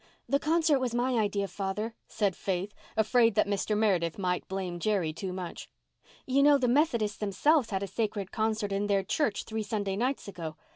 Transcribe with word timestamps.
"The 0.27 0.39
concert 0.39 0.79
was 0.79 0.95
my 0.95 1.19
idea, 1.19 1.47
Father," 1.47 1.93
said 2.07 2.35
Faith, 2.35 2.73
afraid 2.97 3.35
that 3.35 3.45
Mr. 3.45 3.77
Meredith 3.77 4.17
might 4.17 4.47
blame 4.47 4.79
Jerry 4.79 5.13
too 5.13 5.31
much. 5.31 5.69
"You 6.25 6.41
know 6.41 6.57
the 6.57 6.67
Methodists 6.67 7.19
themselves 7.19 7.69
had 7.69 7.83
a 7.83 7.87
sacred 7.87 8.31
concert 8.31 8.71
in 8.71 8.87
their 8.87 9.03
church 9.03 9.43
three 9.43 9.61
Sunday 9.61 9.95
nights 9.95 10.27
ago. 10.27 10.55